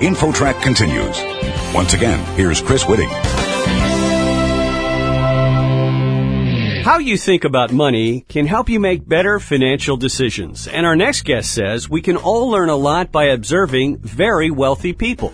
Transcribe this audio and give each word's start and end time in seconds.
InfoTrack 0.00 0.60
continues. 0.62 1.22
Once 1.74 1.94
again, 1.94 2.24
here's 2.36 2.60
Chris 2.60 2.84
Whitting. 2.84 3.08
How 6.84 6.98
you 6.98 7.16
think 7.16 7.44
about 7.44 7.72
money 7.72 8.26
can 8.28 8.46
help 8.46 8.68
you 8.68 8.78
make 8.78 9.08
better 9.08 9.40
financial 9.40 9.96
decisions. 9.96 10.68
And 10.68 10.84
our 10.84 10.94
next 10.94 11.24
guest 11.24 11.52
says 11.52 11.88
we 11.88 12.02
can 12.02 12.16
all 12.16 12.50
learn 12.50 12.68
a 12.68 12.76
lot 12.76 13.10
by 13.10 13.24
observing 13.24 13.98
very 13.98 14.50
wealthy 14.50 14.92
people. 14.92 15.32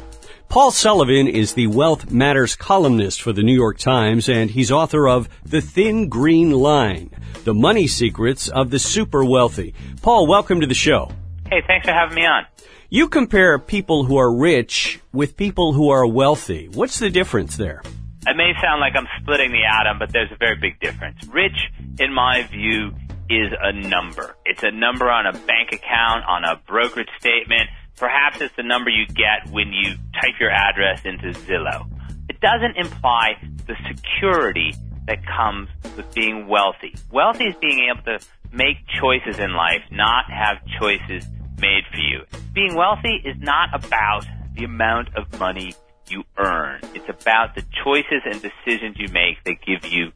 Paul 0.49 0.71
Sullivan 0.71 1.27
is 1.27 1.55
the 1.55 1.67
Wealth 1.67 2.11
Matters 2.11 2.57
columnist 2.57 3.23
for 3.23 3.33
the 3.33 3.43
New 3.43 3.55
York 3.55 3.79
Times, 3.79 4.29
and 4.29 4.51
he's 4.51 4.71
author 4.71 5.09
of 5.09 5.29
The 5.45 5.61
Thin 5.61 6.09
Green 6.09 6.51
Line, 6.51 7.11
The 7.45 7.55
Money 7.55 7.87
Secrets 7.87 8.49
of 8.49 8.71
the 8.71 8.79
Super 8.79 9.24
Wealthy. 9.24 9.74
Paul, 10.02 10.27
welcome 10.27 10.61
to 10.61 10.66
the 10.66 10.74
show. 10.74 11.11
Hey, 11.51 11.63
thanks 11.67 11.87
for 11.87 11.93
having 11.93 12.15
me 12.15 12.25
on. 12.25 12.47
You 12.89 13.09
compare 13.09 13.59
people 13.59 14.05
who 14.05 14.17
are 14.19 14.33
rich 14.33 15.01
with 15.13 15.37
people 15.37 15.73
who 15.73 15.91
are 15.91 16.07
wealthy. 16.07 16.69
What's 16.73 16.99
the 16.99 17.11
difference 17.11 17.57
there? 17.57 17.83
It 18.27 18.37
may 18.37 18.53
sound 18.61 18.81
like 18.81 18.95
I'm 18.97 19.09
splitting 19.21 19.51
the 19.51 19.65
atom, 19.65 19.99
but 19.99 20.13
there's 20.13 20.31
a 20.31 20.37
very 20.37 20.57
big 20.57 20.79
difference. 20.81 21.27
Rich, 21.27 21.57
in 21.99 22.13
my 22.13 22.43
view, 22.45 22.93
is 23.29 23.53
a 23.61 23.73
number. 23.73 24.37
It's 24.45 24.63
a 24.63 24.71
number 24.71 25.11
on 25.11 25.27
a 25.27 25.33
bank 25.33 25.73
account, 25.73 26.25
on 26.29 26.45
a 26.45 26.61
brokerage 26.67 27.09
statement, 27.19 27.71
Perhaps 28.01 28.41
it's 28.41 28.57
the 28.57 28.62
number 28.62 28.89
you 28.89 29.07
get 29.07 29.53
when 29.53 29.75
you 29.75 29.93
type 30.15 30.41
your 30.41 30.51
address 30.51 31.03
into 31.05 31.39
Zillow. 31.41 31.87
It 32.31 32.41
doesn't 32.41 32.79
imply 32.79 33.35
the 33.67 33.77
security 33.87 34.73
that 35.07 35.19
comes 35.27 35.69
with 35.98 36.11
being 36.15 36.48
wealthy. 36.48 36.95
Wealthy 37.12 37.45
is 37.45 37.57
being 37.61 37.91
able 37.93 38.03
to 38.05 38.27
make 38.53 38.79
choices 38.98 39.39
in 39.39 39.53
life, 39.53 39.83
not 39.91 40.25
have 40.31 40.65
choices 40.81 41.27
made 41.61 41.84
for 41.91 41.98
you. 41.98 42.25
Being 42.53 42.75
wealthy 42.75 43.20
is 43.25 43.36
not 43.39 43.69
about 43.72 44.25
the 44.55 44.64
amount 44.64 45.08
of 45.16 45.39
money 45.39 45.75
you 46.08 46.25
earn. 46.39 46.80
It's 46.94 47.08
about 47.08 47.55
the 47.55 47.62
choices 47.84 48.22
and 48.25 48.42
decisions 48.42 48.97
you 48.98 49.08
make 49.08 49.42
that 49.44 49.56
give 49.64 49.91
you 49.91 50.12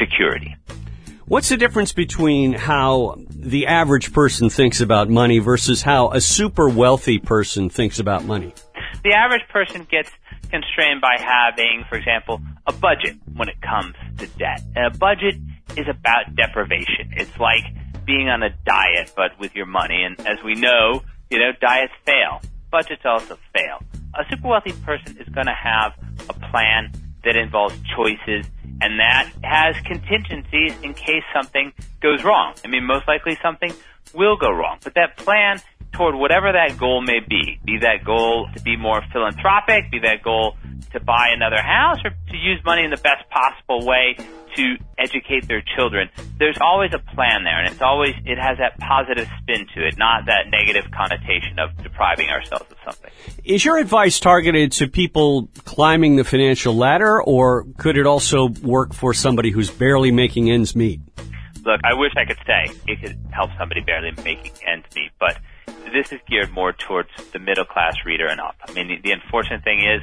security. 0.00 0.56
What's 1.26 1.48
the 1.48 1.56
difference 1.56 1.92
between 1.92 2.52
how 2.52 3.16
the 3.30 3.66
average 3.66 4.12
person 4.12 4.48
thinks 4.48 4.80
about 4.80 5.08
money 5.08 5.40
versus 5.40 5.82
how 5.82 6.10
a 6.10 6.20
super 6.20 6.68
wealthy 6.68 7.18
person 7.18 7.68
thinks 7.68 7.98
about 7.98 8.24
money? 8.24 8.54
The 9.02 9.12
average 9.12 9.42
person 9.48 9.86
gets 9.90 10.10
constrained 10.50 11.00
by 11.00 11.16
having, 11.18 11.84
for 11.88 11.96
example, 11.96 12.40
a 12.66 12.72
budget 12.72 13.16
when 13.34 13.48
it 13.48 13.60
comes 13.60 13.94
to 14.18 14.26
debt. 14.38 14.62
And 14.74 14.94
a 14.94 14.98
budget 14.98 15.34
is 15.76 15.86
about 15.88 16.34
deprivation. 16.36 17.12
It's 17.16 17.36
like 17.38 17.64
being 18.06 18.28
on 18.28 18.42
a 18.42 18.50
diet, 18.64 19.12
but 19.16 19.38
with 19.38 19.54
your 19.54 19.66
money. 19.66 20.04
And 20.04 20.18
as 20.26 20.38
we 20.44 20.54
know, 20.54 21.02
you 21.30 21.38
know, 21.38 21.50
diets 21.60 21.92
fail. 22.04 22.40
Budgets 22.70 23.02
also 23.04 23.38
fail. 23.54 23.82
A 24.14 24.24
super 24.30 24.48
wealthy 24.48 24.72
person 24.72 25.18
is 25.18 25.28
going 25.28 25.46
to 25.46 25.54
have 25.54 25.92
a 26.28 26.32
plan 26.50 26.92
that 27.24 27.36
involves 27.36 27.74
choices 27.94 28.46
and 28.80 29.00
that 29.00 29.30
has 29.42 29.76
contingencies 29.84 30.72
in 30.82 30.94
case 30.94 31.24
something 31.34 31.72
goes 32.00 32.22
wrong. 32.24 32.54
I 32.64 32.68
mean, 32.68 32.84
most 32.84 33.08
likely 33.08 33.38
something 33.42 33.72
will 34.14 34.36
go 34.36 34.50
wrong, 34.50 34.78
but 34.82 34.94
that 34.94 35.16
plan 35.16 35.60
toward 35.92 36.14
whatever 36.14 36.52
that 36.52 36.78
goal 36.78 37.02
may 37.02 37.20
be, 37.20 37.58
be 37.64 37.78
that 37.80 38.04
goal 38.04 38.48
to 38.54 38.62
be 38.62 38.76
more 38.76 39.02
philanthropic, 39.12 39.90
be 39.90 39.98
that 40.00 40.22
goal 40.22 40.56
to 40.92 41.00
buy 41.00 41.30
another 41.34 41.60
house, 41.60 41.98
or 42.04 42.10
to 42.10 42.36
use 42.36 42.60
money 42.64 42.84
in 42.84 42.90
the 42.90 43.00
best 43.00 43.28
possible 43.30 43.86
way 43.86 44.16
to 44.56 44.76
educate 44.98 45.46
their 45.48 45.62
children. 45.76 46.08
There's 46.38 46.58
always 46.60 46.92
a 46.94 46.98
plan 46.98 47.44
there, 47.44 47.58
and 47.58 47.72
it's 47.72 47.82
always 47.82 48.14
it 48.24 48.38
has 48.38 48.58
that 48.58 48.78
positive 48.78 49.28
spin 49.42 49.66
to 49.74 49.86
it, 49.86 49.96
not 49.96 50.26
that 50.26 50.48
negative 50.50 50.90
connotation 50.90 51.58
of 51.58 51.76
depriving 51.82 52.28
ourselves 52.28 52.66
of 52.70 52.78
something. 52.84 53.10
Is 53.44 53.64
your 53.64 53.78
advice 53.78 54.18
targeted 54.20 54.72
to 54.72 54.88
people 54.88 55.48
climbing 55.64 56.16
the 56.16 56.24
financial 56.24 56.74
ladder, 56.74 57.22
or 57.22 57.66
could 57.78 57.96
it 57.96 58.06
also 58.06 58.48
work 58.48 58.94
for 58.94 59.14
somebody 59.14 59.50
who's 59.50 59.70
barely 59.70 60.10
making 60.10 60.50
ends 60.50 60.74
meet? 60.74 61.00
Look, 61.64 61.80
I 61.84 61.94
wish 61.94 62.12
I 62.16 62.24
could 62.24 62.38
say 62.46 62.72
it 62.86 63.00
could 63.02 63.18
help 63.32 63.50
somebody 63.58 63.80
barely 63.80 64.12
making 64.22 64.52
ends 64.66 64.86
meet, 64.94 65.10
but 65.18 65.38
this 65.92 66.12
is 66.12 66.20
geared 66.28 66.50
more 66.52 66.72
towards 66.72 67.08
the 67.32 67.38
middle 67.38 67.64
class 67.64 67.96
reader 68.04 68.26
and 68.26 68.40
up. 68.40 68.56
I 68.66 68.72
mean, 68.72 68.88
the, 68.88 69.00
the 69.02 69.10
unfortunate 69.12 69.64
thing 69.64 69.80
is 69.80 70.00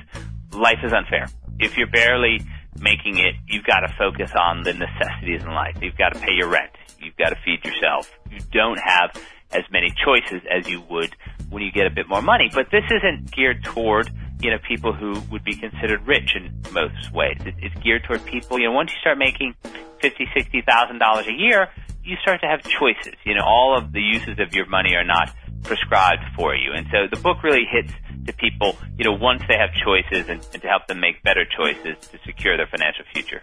life 0.54 0.80
is 0.84 0.94
unfair. 0.94 1.28
If 1.60 1.78
you're 1.78 1.88
barely 1.88 2.42
making 2.84 3.18
it, 3.18 3.36
you've 3.48 3.64
got 3.64 3.80
to 3.80 3.94
focus 3.98 4.32
on 4.38 4.64
the 4.64 4.74
necessities 4.74 5.42
in 5.42 5.50
life. 5.50 5.78
You've 5.82 5.98
got 5.98 6.14
to 6.14 6.20
pay 6.20 6.34
your 6.38 6.50
rent. 6.50 6.72
You've 7.00 7.18
got 7.18 7.30
to 7.30 7.38
feed 7.44 7.64
yourself. 7.64 8.12
You 8.30 8.40
don't 8.52 8.80
have 8.80 9.16
as 9.52 9.64
many 9.72 9.94
choices 10.04 10.42
as 10.50 10.68
you 10.70 10.82
would 10.90 11.16
when 11.50 11.64
you 11.64 11.72
get 11.72 11.86
a 11.86 11.90
bit 11.90 12.08
more 12.08 12.22
money. 12.22 12.50
But 12.54 12.68
this 12.72 12.84
isn't 12.92 13.32
geared 13.32 13.64
toward, 13.64 14.12
you 14.42 14.52
know, 14.52 14.58
people 14.68 14.94
who 14.94 15.14
would 15.32 15.44
be 15.44 15.56
considered 15.56 16.06
rich 16.06 16.36
in 16.36 16.62
most 16.72 17.12
ways. 17.14 17.38
It's 17.46 17.76
geared 17.84 18.04
toward 18.04 18.26
people, 18.26 18.60
you 18.60 18.68
know, 18.68 18.74
once 18.74 18.92
you 18.92 19.00
start 19.00 19.18
making 19.18 19.56
fifty, 20.02 20.28
sixty 20.34 20.62
thousand 20.62 21.00
dollars 21.00 21.28
a 21.28 21.34
year, 21.34 21.70
you 22.04 22.18
start 22.22 22.42
to 22.42 22.48
have 22.48 22.62
choices. 22.64 23.16
You 23.24 23.36
know, 23.36 23.46
all 23.46 23.78
of 23.78 23.92
the 23.94 24.02
uses 24.02 24.40
of 24.40 24.54
your 24.54 24.66
money 24.68 24.96
are 24.96 25.06
not 25.06 25.34
prescribed 25.64 26.24
for 26.36 26.56
you. 26.56 26.74
And 26.76 26.88
so 26.92 27.08
the 27.10 27.22
book 27.22 27.44
really 27.44 27.66
hits 27.70 27.94
to 28.26 28.34
people, 28.34 28.78
you 28.98 29.06
know, 29.06 29.14
once 29.14 29.42
they 29.48 29.58
have 29.58 29.70
choices 29.84 30.30
and, 30.30 30.46
and 30.54 30.62
to 30.62 30.68
help 30.68 30.88
them 30.88 31.00
make 31.00 31.24
better 31.24 31.46
choices 31.46 31.96
to 32.08 32.20
secure 32.26 32.58
their 32.58 32.68
financial 32.68 33.06
future. 33.14 33.42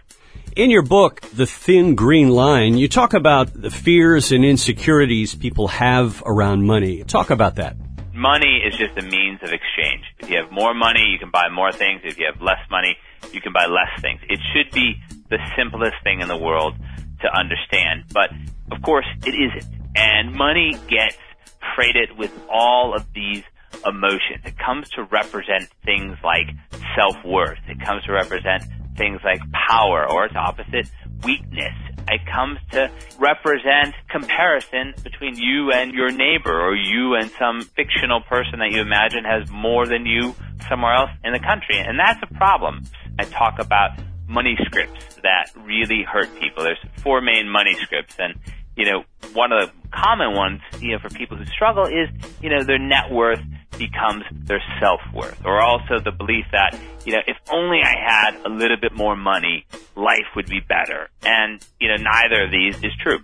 In 0.55 0.69
your 0.69 0.81
book, 0.81 1.21
The 1.33 1.45
Thin 1.45 1.95
Green 1.95 2.29
Line, 2.29 2.77
you 2.77 2.87
talk 2.87 3.13
about 3.13 3.53
the 3.53 3.71
fears 3.71 4.31
and 4.31 4.43
insecurities 4.43 5.33
people 5.35 5.69
have 5.69 6.21
around 6.25 6.65
money. 6.65 7.03
Talk 7.03 7.29
about 7.29 7.55
that. 7.55 7.77
Money 8.13 8.61
is 8.65 8.77
just 8.77 8.97
a 8.97 9.01
means 9.01 9.39
of 9.41 9.53
exchange. 9.53 10.03
If 10.19 10.29
you 10.29 10.37
have 10.41 10.51
more 10.51 10.73
money, 10.73 11.05
you 11.11 11.17
can 11.17 11.31
buy 11.31 11.47
more 11.49 11.71
things. 11.71 12.01
If 12.03 12.19
you 12.19 12.25
have 12.31 12.41
less 12.41 12.59
money, 12.69 12.97
you 13.31 13.39
can 13.39 13.53
buy 13.53 13.65
less 13.67 14.01
things. 14.01 14.19
It 14.29 14.39
should 14.53 14.71
be 14.73 15.01
the 15.29 15.37
simplest 15.55 15.95
thing 16.03 16.19
in 16.19 16.27
the 16.27 16.37
world 16.37 16.75
to 17.21 17.27
understand. 17.33 18.05
But 18.13 18.29
of 18.71 18.81
course, 18.81 19.05
it 19.25 19.33
isn't. 19.33 19.73
And 19.95 20.33
money 20.33 20.73
gets 20.89 21.17
freighted 21.75 22.17
with 22.17 22.31
all 22.49 22.93
of 22.93 23.05
these 23.13 23.43
emotions. 23.85 24.43
It 24.45 24.57
comes 24.57 24.89
to 24.91 25.03
represent 25.03 25.69
things 25.83 26.17
like 26.23 26.47
self-worth. 26.95 27.59
It 27.67 27.79
comes 27.85 28.03
to 28.05 28.13
represent 28.13 28.63
things 28.97 29.21
like 29.23 29.39
power 29.51 30.07
or 30.09 30.25
its 30.25 30.35
opposite, 30.35 30.89
weakness. 31.23 31.73
It 32.07 32.21
comes 32.25 32.59
to 32.71 32.91
represent 33.19 33.95
comparison 34.09 34.93
between 35.03 35.37
you 35.37 35.71
and 35.71 35.93
your 35.93 36.11
neighbor 36.11 36.59
or 36.59 36.75
you 36.75 37.15
and 37.15 37.31
some 37.39 37.61
fictional 37.61 38.21
person 38.21 38.59
that 38.59 38.71
you 38.71 38.81
imagine 38.81 39.23
has 39.23 39.49
more 39.49 39.85
than 39.85 40.05
you 40.05 40.35
somewhere 40.67 40.93
else 40.93 41.11
in 41.23 41.31
the 41.33 41.39
country. 41.39 41.77
And 41.77 41.97
that's 41.97 42.19
a 42.21 42.33
problem. 42.35 42.83
I 43.19 43.23
talk 43.23 43.59
about 43.59 43.91
money 44.27 44.57
scripts 44.65 45.15
that 45.23 45.51
really 45.55 46.03
hurt 46.03 46.33
people. 46.39 46.63
There's 46.63 46.83
four 46.97 47.21
main 47.21 47.49
money 47.49 47.75
scripts 47.75 48.15
and 48.19 48.35
you 48.75 48.85
know, 48.85 49.03
one 49.33 49.51
of 49.51 49.67
the 49.67 49.73
common 49.91 50.33
ones, 50.33 50.61
you 50.79 50.91
know, 50.91 50.99
for 50.99 51.09
people 51.09 51.37
who 51.37 51.45
struggle 51.45 51.85
is, 51.85 52.09
you 52.41 52.49
know, 52.49 52.63
their 52.63 52.79
net 52.79 53.11
worth 53.11 53.41
becomes 53.89 54.23
their 54.45 54.61
self-worth 54.79 55.45
or 55.45 55.61
also 55.61 55.99
the 56.03 56.11
belief 56.11 56.45
that, 56.51 56.77
you 57.05 57.13
know, 57.13 57.21
if 57.25 57.37
only 57.51 57.79
I 57.83 57.95
had 57.97 58.45
a 58.45 58.49
little 58.49 58.77
bit 58.77 58.93
more 58.93 59.15
money, 59.15 59.65
life 59.95 60.27
would 60.35 60.47
be 60.47 60.59
better. 60.59 61.09
And, 61.23 61.65
you 61.79 61.87
know, 61.87 61.97
neither 61.97 62.45
of 62.45 62.51
these 62.51 62.75
is 62.83 62.91
true. 63.01 63.19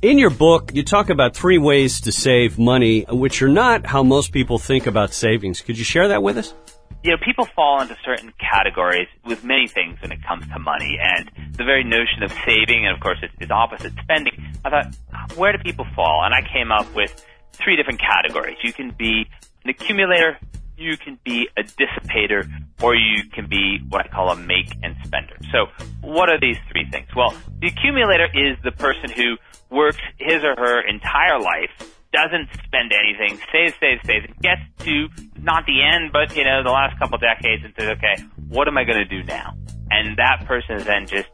In 0.00 0.18
your 0.18 0.30
book, 0.30 0.72
you 0.74 0.84
talk 0.84 1.10
about 1.10 1.34
three 1.34 1.58
ways 1.58 2.02
to 2.02 2.12
save 2.12 2.58
money, 2.58 3.04
which 3.08 3.42
are 3.42 3.48
not 3.48 3.86
how 3.86 4.02
most 4.02 4.32
people 4.32 4.58
think 4.58 4.86
about 4.86 5.12
savings. 5.12 5.60
Could 5.60 5.78
you 5.78 5.84
share 5.84 6.08
that 6.08 6.22
with 6.22 6.36
us? 6.36 6.54
you 7.02 7.12
know, 7.12 7.16
people 7.24 7.46
fall 7.54 7.80
into 7.80 7.96
certain 8.04 8.32
categories 8.40 9.08
with 9.24 9.44
many 9.44 9.68
things 9.68 10.00
when 10.02 10.10
it 10.10 10.18
comes 10.26 10.46
to 10.48 10.58
money, 10.58 10.98
and 11.00 11.30
the 11.56 11.64
very 11.64 11.84
notion 11.84 12.22
of 12.24 12.32
saving, 12.44 12.86
and 12.86 12.94
of 12.94 13.00
course, 13.00 13.18
it's, 13.22 13.32
it's 13.38 13.50
opposite 13.50 13.92
spending. 14.02 14.34
I 14.64 14.70
thought, 14.70 14.94
where 15.36 15.52
do 15.52 15.58
people 15.62 15.86
fall? 15.94 16.22
And 16.24 16.34
I 16.34 16.42
came 16.52 16.72
up 16.72 16.92
with 16.94 17.24
three 17.52 17.76
different 17.76 18.00
categories. 18.00 18.56
You 18.62 18.72
can 18.72 18.90
be 18.90 19.26
an 19.68 19.74
accumulator, 19.74 20.38
you 20.76 20.96
can 20.96 21.18
be 21.24 21.48
a 21.56 21.62
dissipator, 21.62 22.48
or 22.82 22.94
you 22.94 23.28
can 23.32 23.48
be 23.48 23.78
what 23.88 24.04
I 24.04 24.08
call 24.08 24.30
a 24.30 24.36
make 24.36 24.72
and 24.82 24.96
spender. 25.04 25.36
So, 25.52 25.66
what 26.00 26.30
are 26.30 26.40
these 26.40 26.56
three 26.70 26.88
things? 26.90 27.08
Well, 27.14 27.34
the 27.60 27.68
accumulator 27.68 28.26
is 28.32 28.56
the 28.62 28.72
person 28.72 29.10
who 29.10 29.36
works 29.70 29.98
his 30.18 30.42
or 30.44 30.54
her 30.56 30.80
entire 30.80 31.38
life 31.40 31.70
doesn't 32.12 32.48
spend 32.64 32.92
anything, 32.92 33.38
saves, 33.52 33.74
saves, 33.80 34.00
saves, 34.06 34.26
and 34.26 34.36
gets 34.38 34.62
to 34.78 35.08
not 35.42 35.66
the 35.66 35.82
end, 35.82 36.10
but 36.12 36.34
you 36.34 36.44
know, 36.44 36.62
the 36.62 36.70
last 36.70 36.98
couple 36.98 37.18
decades 37.18 37.64
and 37.64 37.74
says, 37.78 37.90
okay, 37.98 38.22
what 38.48 38.66
am 38.68 38.78
I 38.78 38.84
going 38.84 38.98
to 38.98 39.04
do 39.04 39.22
now? 39.24 39.54
And 39.90 40.16
that 40.16 40.46
person 40.46 40.76
is 40.76 40.84
then 40.84 41.06
just 41.06 41.28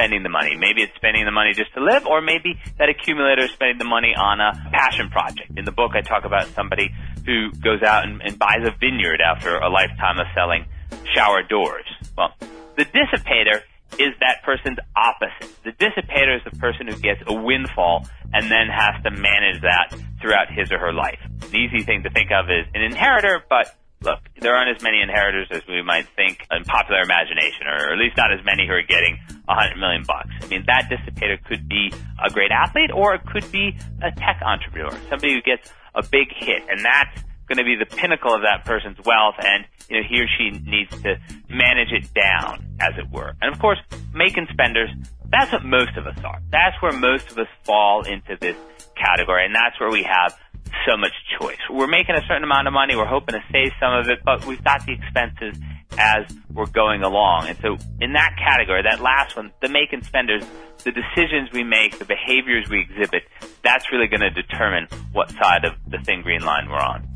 spending 0.00 0.22
the 0.22 0.30
money. 0.30 0.56
Maybe 0.56 0.80
it's 0.80 0.94
spending 0.96 1.26
the 1.26 1.30
money 1.30 1.52
just 1.52 1.74
to 1.74 1.80
live, 1.84 2.06
or 2.06 2.22
maybe 2.22 2.56
that 2.78 2.88
accumulator 2.88 3.44
is 3.44 3.50
spending 3.50 3.76
the 3.76 3.84
money 3.84 4.14
on 4.16 4.40
a 4.40 4.52
passion 4.72 5.10
project. 5.10 5.52
In 5.56 5.66
the 5.66 5.72
book, 5.72 5.92
I 5.94 6.00
talk 6.00 6.24
about 6.24 6.48
somebody 6.56 6.88
who 7.26 7.52
goes 7.60 7.82
out 7.82 8.08
and, 8.08 8.22
and 8.22 8.38
buys 8.38 8.64
a 8.64 8.72
vineyard 8.80 9.20
after 9.20 9.56
a 9.56 9.68
lifetime 9.68 10.18
of 10.18 10.26
selling 10.34 10.64
shower 11.12 11.42
doors. 11.42 11.84
Well, 12.16 12.32
the 12.76 12.86
dissipator 12.86 13.60
is 13.98 14.16
that 14.20 14.42
person's 14.42 14.78
opposite. 14.96 15.52
The 15.64 15.72
dissipator 15.72 16.36
is 16.36 16.44
the 16.50 16.56
person 16.56 16.86
who 16.88 16.96
gets 16.96 17.20
a 17.26 17.34
windfall 17.34 18.06
and 18.32 18.50
then 18.50 18.68
has 18.72 19.02
to 19.02 19.10
manage 19.10 19.60
that 19.60 20.00
throughout 20.22 20.48
his 20.48 20.72
or 20.72 20.78
her 20.78 20.94
life. 20.94 21.18
An 21.42 21.54
easy 21.54 21.84
thing 21.84 22.04
to 22.04 22.10
think 22.10 22.30
of 22.32 22.46
is 22.48 22.64
an 22.72 22.82
inheritor, 22.82 23.44
but 23.50 23.76
look, 24.02 24.20
there 24.40 24.54
aren't 24.54 24.74
as 24.74 24.82
many 24.82 25.02
inheritors 25.02 25.48
as 25.50 25.62
we 25.68 25.82
might 25.82 26.08
think 26.16 26.46
in 26.50 26.64
popular 26.64 27.02
imagination, 27.02 27.66
or 27.66 27.92
at 27.92 27.98
least 27.98 28.16
not 28.16 28.32
as 28.32 28.40
many 28.44 28.66
who 28.66 28.72
are 28.72 28.82
getting 28.82 29.18
a 29.48 29.54
hundred 29.54 29.78
million 29.78 30.04
bucks. 30.06 30.30
I 30.40 30.46
mean, 30.46 30.64
that 30.66 30.88
dissipator 30.88 31.42
could 31.44 31.68
be 31.68 31.92
a 32.24 32.30
great 32.30 32.50
athlete, 32.50 32.90
or 32.92 33.14
it 33.14 33.22
could 33.26 33.50
be 33.52 33.76
a 34.02 34.10
tech 34.12 34.40
entrepreneur, 34.44 34.90
somebody 35.08 35.34
who 35.34 35.42
gets 35.42 35.70
a 35.94 36.02
big 36.02 36.28
hit, 36.32 36.64
and 36.68 36.84
that's 36.84 37.24
going 37.46 37.58
to 37.58 37.64
be 37.64 37.76
the 37.76 37.84
pinnacle 37.84 38.32
of 38.32 38.42
that 38.42 38.64
person's 38.64 38.96
wealth, 39.04 39.34
and 39.38 39.66
you 39.88 39.96
know 40.00 40.06
he 40.08 40.22
or 40.22 40.28
she 40.38 40.50
needs 40.64 40.90
to 41.02 41.20
manage 41.50 41.92
it 41.92 42.08
down, 42.14 42.64
as 42.80 42.96
it 42.96 43.10
were. 43.12 43.34
And 43.42 43.52
of 43.52 43.60
course, 43.60 43.78
making 44.14 44.46
spenders. 44.52 44.88
That's 45.30 45.52
what 45.52 45.64
most 45.64 45.96
of 45.96 46.06
us 46.06 46.18
are. 46.24 46.40
That's 46.50 46.74
where 46.82 46.92
most 46.92 47.30
of 47.30 47.38
us 47.38 47.46
fall 47.64 48.02
into 48.02 48.36
this 48.40 48.56
category, 48.96 49.44
and 49.44 49.54
that's 49.54 49.78
where 49.78 49.90
we 49.90 50.02
have 50.02 50.36
so 50.86 50.96
much 50.96 51.12
choice. 51.38 51.58
We're 51.70 51.86
making 51.86 52.14
a 52.14 52.22
certain 52.26 52.44
amount 52.44 52.66
of 52.66 52.72
money. 52.72 52.96
We're 52.96 53.06
hoping 53.06 53.34
to 53.34 53.42
save 53.52 53.72
some 53.80 53.92
of 53.92 54.08
it, 54.08 54.20
but 54.24 54.44
we've 54.46 54.62
got 54.62 54.84
the 54.86 54.92
expenses 54.92 55.60
as 55.98 56.24
we're 56.52 56.66
going 56.66 57.02
along. 57.02 57.48
And 57.48 57.58
so 57.58 57.76
in 58.00 58.12
that 58.12 58.36
category, 58.38 58.82
that 58.82 59.00
last 59.00 59.36
one, 59.36 59.52
the 59.60 59.68
making 59.68 60.02
spenders, 60.04 60.44
the 60.84 60.92
decisions 60.92 61.50
we 61.52 61.64
make, 61.64 61.98
the 61.98 62.04
behaviors 62.04 62.68
we 62.68 62.80
exhibit, 62.80 63.22
that's 63.62 63.90
really 63.92 64.06
going 64.06 64.20
to 64.20 64.30
determine 64.30 64.88
what 65.12 65.30
side 65.30 65.64
of 65.64 65.74
the 65.88 65.98
thin 65.98 66.22
green 66.22 66.42
line 66.42 66.68
we're 66.68 66.76
on. 66.76 67.06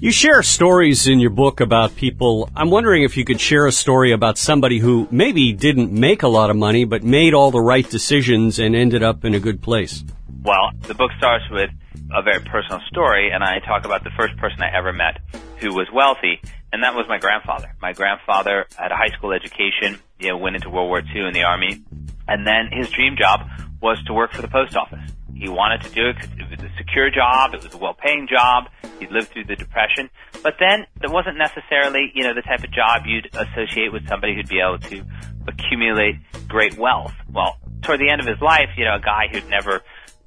You 0.00 0.10
share 0.10 0.42
stories 0.42 1.06
in 1.06 1.20
your 1.20 1.30
book 1.30 1.60
about 1.60 1.94
people. 1.94 2.50
I'm 2.56 2.70
wondering 2.70 3.04
if 3.04 3.16
you 3.16 3.24
could 3.24 3.40
share 3.40 3.66
a 3.66 3.72
story 3.72 4.10
about 4.10 4.36
somebody 4.36 4.80
who 4.80 5.06
maybe 5.12 5.52
didn't 5.52 5.92
make 5.92 6.24
a 6.24 6.28
lot 6.28 6.50
of 6.50 6.56
money, 6.56 6.84
but 6.84 7.04
made 7.04 7.34
all 7.34 7.52
the 7.52 7.60
right 7.60 7.88
decisions 7.88 8.58
and 8.58 8.74
ended 8.74 9.04
up 9.04 9.24
in 9.24 9.34
a 9.34 9.38
good 9.38 9.62
place. 9.62 10.02
Well, 10.42 10.72
the 10.88 10.94
book 10.94 11.12
starts 11.18 11.44
with 11.52 11.70
a 12.14 12.22
very 12.22 12.40
personal 12.40 12.80
story, 12.88 13.30
and 13.32 13.42
I 13.42 13.58
talk 13.60 13.84
about 13.84 14.04
the 14.04 14.10
first 14.16 14.36
person 14.36 14.62
I 14.62 14.76
ever 14.76 14.92
met 14.92 15.18
who 15.58 15.74
was 15.74 15.88
wealthy, 15.92 16.40
and 16.72 16.82
that 16.82 16.94
was 16.94 17.06
my 17.08 17.18
grandfather. 17.18 17.74
My 17.80 17.92
grandfather 17.92 18.66
had 18.76 18.92
a 18.92 18.96
high 18.96 19.10
school 19.16 19.32
education, 19.32 19.98
you 20.18 20.28
know, 20.28 20.36
went 20.36 20.56
into 20.56 20.70
World 20.70 20.88
War 20.88 21.00
II 21.00 21.26
in 21.26 21.32
the 21.32 21.44
Army, 21.44 21.82
and 22.28 22.46
then 22.46 22.68
his 22.70 22.90
dream 22.90 23.16
job 23.18 23.40
was 23.80 24.02
to 24.06 24.12
work 24.12 24.32
for 24.32 24.42
the 24.42 24.48
post 24.48 24.76
office. 24.76 25.00
He 25.34 25.48
wanted 25.48 25.82
to 25.82 25.90
do 25.90 26.08
it 26.08 26.16
because 26.20 26.30
it 26.30 26.50
was 26.50 26.70
a 26.70 26.76
secure 26.78 27.10
job. 27.10 27.54
It 27.54 27.64
was 27.64 27.74
a 27.74 27.78
well-paying 27.78 28.28
job. 28.30 28.70
He'd 29.00 29.10
lived 29.10 29.30
through 29.30 29.46
the 29.46 29.56
depression. 29.56 30.08
But 30.40 30.54
then 30.60 30.86
it 31.02 31.10
wasn't 31.10 31.36
necessarily, 31.36 32.12
you 32.14 32.22
know, 32.22 32.32
the 32.32 32.42
type 32.42 32.62
of 32.62 32.70
job 32.70 33.02
you'd 33.06 33.26
associate 33.34 33.92
with 33.92 34.06
somebody 34.08 34.36
who'd 34.36 34.48
be 34.48 34.60
able 34.60 34.78
to 34.78 35.04
accumulate 35.48 36.16
great 36.46 36.78
wealth. 36.78 37.12
Well, 37.32 37.58
toward 37.82 37.98
the 37.98 38.08
end 38.08 38.20
of 38.20 38.26
his 38.26 38.40
life, 38.40 38.70
you 38.76 38.84
know, 38.84 38.94
a 38.94 39.00
guy 39.00 39.26
who'd 39.32 39.48
never 39.48 39.82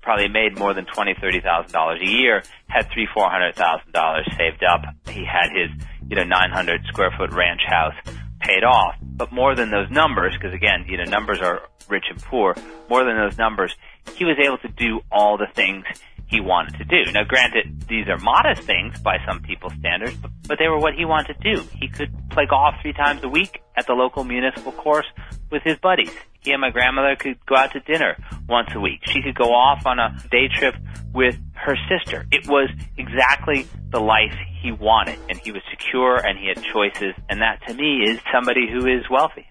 probably 0.06 0.30
made 0.30 0.58
more 0.58 0.74
than 0.74 0.86
twenty, 0.86 1.16
thirty 1.20 1.42
thousand 1.42 1.74
dollars 1.74 2.00
a 2.02 2.08
year, 2.08 2.44
had 2.68 2.88
three, 2.94 3.08
four 3.14 3.28
hundred 3.28 3.56
thousand 3.56 3.92
dollars 3.92 4.26
saved 4.38 4.64
up. 4.64 4.82
He 5.10 5.26
had 5.26 5.50
his, 5.52 5.72
you 6.08 6.16
know, 6.16 6.24
nine 6.24 6.52
hundred 6.52 6.86
square 6.86 7.12
foot 7.18 7.34
ranch 7.34 7.62
house 7.68 7.96
paid 8.40 8.64
off. 8.64 8.96
But 9.02 9.34
more 9.34 9.56
than 9.56 9.72
those 9.72 9.90
numbers, 9.90 10.34
because 10.34 10.54
again, 10.54 10.86
you 10.88 10.98
know, 10.98 11.06
numbers 11.06 11.42
are 11.42 11.64
rich 11.90 12.06
and 12.10 12.22
poor, 12.22 12.56
more 12.90 13.04
than 13.04 13.18
those 13.18 13.38
numbers, 13.38 13.76
he 14.16 14.24
was 14.24 14.38
able 14.44 14.60
to 14.60 14.68
do 14.68 15.02
all 15.12 15.38
the 15.38 15.48
things 15.54 15.84
he 16.28 16.40
wanted 16.40 16.78
to 16.78 16.86
do. 16.86 17.12
Now 17.12 17.24
granted, 17.24 17.88
these 17.88 18.08
are 18.08 18.18
modest 18.18 18.64
things 18.64 19.00
by 19.00 19.18
some 19.28 19.42
people's 19.42 19.74
standards, 19.80 20.16
but, 20.18 20.32
but 20.48 20.60
they 20.60 20.68
were 20.68 20.80
what 20.80 20.94
he 20.96 21.06
wanted 21.06 21.38
to 21.40 21.56
do. 21.56 21.64
He 21.80 21.88
could 21.88 22.12
play 22.30 22.46
golf 22.50 22.76
three 22.82 22.94
times 22.94 23.24
a 23.24 23.30
week 23.30 23.62
at 23.76 23.86
the 23.88 23.94
local 23.94 24.24
municipal 24.24 24.72
course 24.72 25.06
with 25.52 25.62
his 25.64 25.78
buddies. 25.78 26.14
And 26.48 26.62
my 26.62 26.70
grandmother 26.70 27.16
could 27.16 27.44
go 27.46 27.56
out 27.56 27.72
to 27.74 27.80
dinner 27.80 28.18
once 28.48 28.70
a 28.76 28.80
week. 28.80 29.02
She 29.06 29.22
could 29.22 29.36
go 29.36 29.54
off 29.54 29.86
on 29.86 30.00
a 30.00 30.16
day 30.32 30.48
trip 30.48 30.76
with 31.14 31.36
her 31.54 31.76
sister. 31.90 32.26
It 32.32 32.48
was 32.48 32.70
exactly 32.98 33.68
the 33.90 34.00
life 34.00 34.36
he 34.62 34.72
wanted, 34.72 35.18
and 35.30 35.40
he 35.40 35.52
was 35.52 35.62
secure 35.72 36.18
and 36.18 36.38
he 36.38 36.48
had 36.48 36.64
choices, 36.64 37.14
and 37.30 37.42
that 37.42 37.66
to 37.68 37.74
me 37.74 38.04
is 38.04 38.20
somebody 38.32 38.70
who 38.72 38.86
is 38.86 39.10
wealthy. 39.10 39.48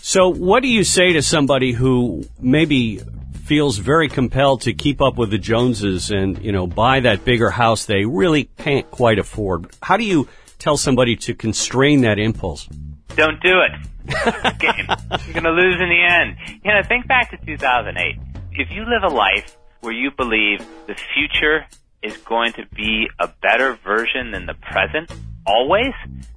So, 0.00 0.28
what 0.28 0.62
do 0.62 0.68
you 0.68 0.84
say 0.84 1.12
to 1.14 1.22
somebody 1.22 1.72
who 1.72 2.24
maybe 2.40 3.00
feels 3.44 3.78
very 3.78 4.08
compelled 4.08 4.62
to 4.62 4.72
keep 4.72 5.00
up 5.00 5.16
with 5.16 5.30
the 5.30 5.38
Joneses 5.38 6.10
and, 6.10 6.38
you 6.42 6.52
know, 6.52 6.66
buy 6.66 7.00
that 7.00 7.24
bigger 7.24 7.50
house 7.50 7.86
they 7.86 8.04
really 8.04 8.44
can't 8.58 8.90
quite 8.90 9.18
afford? 9.18 9.66
How 9.82 9.96
do 9.96 10.04
you 10.04 10.28
tell 10.58 10.76
somebody 10.76 11.16
to 11.16 11.34
constrain 11.34 12.02
that 12.02 12.18
impulse? 12.18 12.68
Don't 13.18 13.42
do 13.42 13.58
it. 13.66 13.72
You're 15.26 15.34
going 15.34 15.42
to 15.42 15.50
lose 15.50 15.74
in 15.80 15.88
the 15.90 16.06
end. 16.08 16.36
You 16.64 16.72
know, 16.72 16.82
think 16.86 17.08
back 17.08 17.32
to 17.32 17.36
2008. 17.44 18.14
If 18.52 18.70
you 18.70 18.82
live 18.82 19.02
a 19.02 19.12
life 19.12 19.56
where 19.80 19.92
you 19.92 20.12
believe 20.16 20.60
the 20.86 20.94
future 21.14 21.66
is 22.00 22.16
going 22.18 22.52
to 22.52 22.62
be 22.76 23.08
a 23.18 23.26
better 23.42 23.76
version 23.82 24.30
than 24.30 24.46
the 24.46 24.54
present, 24.54 25.12
always, 25.44 25.94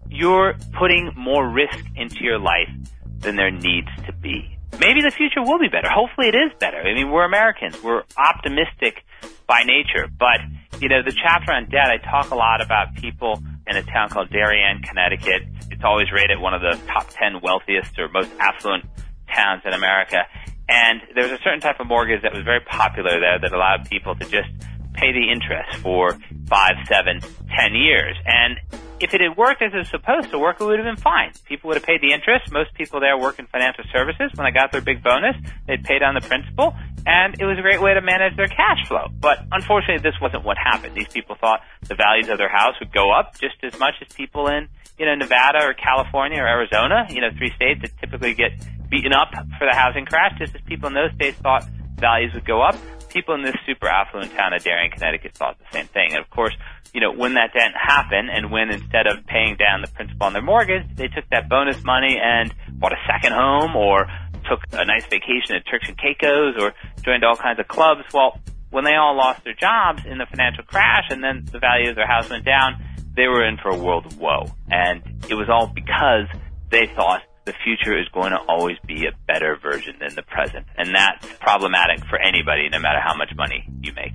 you're 0.10 0.56
putting 0.74 1.12
more 1.16 1.48
risk 1.48 1.86
into 1.96 2.24
your 2.24 2.40
life 2.40 2.74
than 3.20 3.36
there 3.36 3.52
needs 3.52 3.90
to 4.08 4.14
be. 4.14 4.58
Maybe 4.80 5.02
the 5.04 5.14
future 5.16 5.44
will 5.44 5.60
be 5.60 5.68
better. 5.68 5.88
Hopefully 5.88 6.30
it 6.30 6.36
is 6.36 6.52
better. 6.60 6.82
I 6.82 6.96
mean, 6.96 7.12
we're 7.12 7.26
Americans. 7.26 7.78
We're 7.84 8.02
optimistic 8.18 9.06
by 9.46 9.62
nature. 9.66 10.10
But, 10.18 10.42
you 10.82 10.90
know, 10.90 11.04
the 11.06 11.14
chapter 11.14 11.52
on 11.52 11.70
debt, 11.70 11.94
I 11.94 11.98
talk 11.98 12.32
a 12.32 12.36
lot 12.36 12.60
about 12.60 12.96
people 12.96 13.44
in 13.68 13.78
a 13.78 13.84
town 13.84 14.10
called 14.10 14.32
Darien, 14.32 14.82
Connecticut. 14.82 15.44
It's 15.82 15.88
always 15.88 16.12
rated 16.12 16.40
one 16.40 16.54
of 16.54 16.62
the 16.62 16.78
top 16.86 17.10
10 17.10 17.42
wealthiest 17.42 17.98
or 17.98 18.08
most 18.10 18.30
affluent 18.40 18.86
towns 19.34 19.64
in 19.66 19.74
America. 19.74 20.28
And 20.70 21.02
there 21.16 21.24
was 21.24 21.32
a 21.32 21.42
certain 21.44 21.60
type 21.60 21.80
of 21.80 21.88
mortgage 21.88 22.22
that 22.22 22.32
was 22.32 22.44
very 22.44 22.60
popular 22.60 23.20
there 23.20 23.40
that 23.40 23.52
allowed 23.52 23.90
people 23.90 24.14
to 24.14 24.26
just 24.30 24.48
pay 24.94 25.12
the 25.12 25.32
interest 25.32 25.78
for 25.82 26.18
five, 26.48 26.76
seven, 26.88 27.20
ten 27.56 27.74
years. 27.74 28.16
And 28.26 28.60
if 29.02 29.14
it 29.14 29.22
had 29.22 29.36
worked 29.36 29.62
as 29.62 29.74
it 29.74 29.78
was 29.78 29.90
supposed 29.90 30.30
to 30.30 30.38
work, 30.38 30.62
it 30.62 30.66
would 30.66 30.78
have 30.78 30.86
been 30.86 31.02
fine. 31.02 31.34
People 31.46 31.70
would 31.70 31.78
have 31.78 31.86
paid 31.86 32.02
the 32.02 32.14
interest. 32.14 32.52
Most 32.52 32.74
people 32.76 33.00
there 33.00 33.18
work 33.18 33.40
in 33.40 33.48
financial 33.48 33.84
services. 33.92 34.30
When 34.36 34.46
they 34.46 34.52
got 34.52 34.72
their 34.72 34.82
big 34.82 35.02
bonus, 35.02 35.36
they'd 35.66 35.84
pay 35.84 35.98
down 35.98 36.14
the 36.14 36.22
principal, 36.22 36.76
and 37.06 37.34
it 37.42 37.46
was 37.46 37.58
a 37.58 37.62
great 37.62 37.82
way 37.82 37.94
to 37.96 38.02
manage 38.02 38.38
their 38.38 38.48
cash 38.48 38.86
flow. 38.88 39.10
But 39.10 39.42
unfortunately, 39.52 40.04
this 40.04 40.20
wasn't 40.22 40.46
what 40.46 40.58
happened. 40.58 40.96
These 40.96 41.10
people 41.10 41.36
thought 41.36 41.62
the 41.88 41.96
values 41.96 42.30
of 42.30 42.38
their 42.38 42.52
house 42.52 42.76
would 42.80 42.94
go 42.94 43.12
up 43.12 43.40
just 43.40 43.58
as 43.64 43.78
much 43.80 43.96
as 44.02 44.14
people 44.14 44.48
in, 44.48 44.70
you 45.00 45.06
know, 45.06 45.16
Nevada 45.16 45.66
or 45.66 45.74
California 45.74 46.38
or 46.38 46.48
Arizona, 46.48 47.08
you 47.10 47.22
know, 47.22 47.30
three 47.38 47.52
states 47.56 47.82
that 47.82 47.98
typically 47.98 48.36
get 48.36 48.52
beaten 48.90 49.14
up 49.14 49.34
for 49.58 49.66
the 49.66 49.76
housing 49.76 50.06
crash, 50.06 50.38
just 50.38 50.54
as 50.54 50.62
people 50.68 50.88
in 50.88 50.94
those 50.94 51.14
states 51.16 51.38
thought 51.40 51.66
values 51.98 52.34
would 52.34 52.46
go 52.46 52.62
up 52.62 52.76
people 53.12 53.36
in 53.36 53.44
this 53.44 53.56
super 53.66 53.88
affluent 53.88 54.34
town 54.34 54.54
of 54.54 54.64
Darien, 54.64 54.92
Connecticut 54.92 55.34
thought 55.34 55.58
the 55.60 55.66
same 55.72 55.88
thing. 55.88 56.12
And 56.12 56.20
of 56.20 56.30
course, 56.30 56.56
you 56.94 57.02
know, 57.02 57.12
when 57.12 57.36
that 57.36 57.54
didn't 57.54 57.76
happen 57.76 58.30
and 58.30 58.52
when 58.52 58.70
instead 58.70 59.08
of 59.08 59.26
paying 59.26 59.56
down 59.58 59.82
the 59.82 59.88
principal 59.88 60.28
on 60.28 60.34
their 60.34 60.42
mortgage, 60.42 60.84
they 60.96 61.08
took 61.08 61.28
that 61.32 61.50
bonus 61.50 61.84
money 61.84 62.20
and 62.22 62.54
bought 62.74 62.92
a 62.92 63.02
second 63.08 63.34
home 63.34 63.76
or 63.76 64.08
took 64.50 64.60
a 64.74 64.86
nice 64.86 65.06
vacation 65.06 65.56
at 65.56 65.64
Turks 65.70 65.88
and 65.88 65.98
Caicos 65.98 66.56
or 66.60 66.74
joined 67.04 67.24
all 67.24 67.36
kinds 67.36 67.60
of 67.60 67.68
clubs. 67.68 68.02
Well, 68.14 68.40
when 68.70 68.84
they 68.84 68.96
all 68.96 69.16
lost 69.16 69.44
their 69.44 69.54
jobs 69.54 70.06
in 70.06 70.18
the 70.18 70.26
financial 70.26 70.64
crash 70.64 71.06
and 71.10 71.24
then 71.24 71.46
the 71.52 71.60
value 71.60 71.90
of 71.90 71.96
their 71.96 72.08
house 72.08 72.30
went 72.30 72.46
down, 72.46 72.84
they 73.16 73.28
were 73.28 73.46
in 73.46 73.58
for 73.58 73.70
a 73.70 73.78
world 73.78 74.06
of 74.06 74.18
woe. 74.20 74.48
And 74.70 75.04
it 75.30 75.36
was 75.36 75.50
all 75.50 75.68
because 75.68 76.28
they 76.70 76.88
thought 76.96 77.22
the 77.52 77.58
future 77.64 77.98
is 78.00 78.08
going 78.10 78.32
to 78.32 78.40
always 78.48 78.78
be 78.88 79.06
a 79.06 79.12
better 79.28 79.58
version 79.62 79.98
than 80.00 80.16
the 80.16 80.22
present. 80.22 80.66
And 80.78 80.96
that's 80.96 81.28
problematic 81.40 82.06
for 82.06 82.18
anybody, 82.18 82.70
no 82.70 82.80
matter 82.80 83.02
how 83.04 83.14
much 83.16 83.36
money 83.36 83.68
you 83.82 83.92
make. 83.94 84.14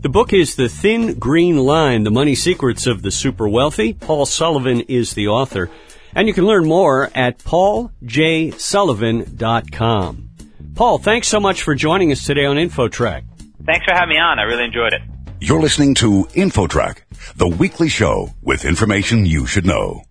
The 0.00 0.08
book 0.08 0.32
is 0.32 0.54
The 0.54 0.70
Thin 0.70 1.18
Green 1.18 1.58
Line, 1.58 2.04
The 2.04 2.10
Money 2.10 2.34
Secrets 2.34 2.86
of 2.86 3.02
the 3.02 3.10
Super 3.10 3.46
Wealthy. 3.46 3.92
Paul 3.92 4.24
Sullivan 4.24 4.80
is 4.82 5.12
the 5.12 5.28
author. 5.28 5.68
And 6.14 6.26
you 6.26 6.32
can 6.32 6.46
learn 6.46 6.66
more 6.66 7.10
at 7.14 7.36
pauljsullivan.com. 7.38 10.30
Paul, 10.74 10.98
thanks 10.98 11.28
so 11.28 11.38
much 11.38 11.62
for 11.62 11.74
joining 11.74 12.10
us 12.12 12.24
today 12.24 12.46
on 12.46 12.56
InfoTrack. 12.56 13.24
Thanks 13.66 13.84
for 13.84 13.92
having 13.92 14.08
me 14.08 14.16
on. 14.18 14.38
I 14.38 14.44
really 14.44 14.64
enjoyed 14.64 14.94
it. 14.94 15.02
You're 15.38 15.60
listening 15.60 15.94
to 15.96 16.24
InfoTrack, 16.32 17.02
the 17.36 17.48
weekly 17.48 17.90
show 17.90 18.30
with 18.40 18.64
information 18.64 19.26
you 19.26 19.44
should 19.46 19.66
know. 19.66 20.04